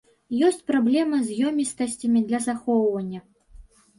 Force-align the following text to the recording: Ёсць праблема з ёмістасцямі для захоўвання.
Ёсць 0.45 0.63
праблема 0.69 1.19
з 1.27 1.35
ёмістасцямі 1.51 2.23
для 2.31 2.39
захоўвання. 2.47 3.19